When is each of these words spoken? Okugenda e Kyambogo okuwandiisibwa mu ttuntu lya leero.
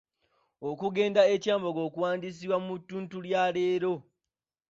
Okugenda 0.69 1.21
e 1.33 1.35
Kyambogo 1.43 1.81
okuwandiisibwa 1.87 2.57
mu 2.65 2.73
ttuntu 2.81 3.15
lya 3.25 3.43
leero. 3.55 3.93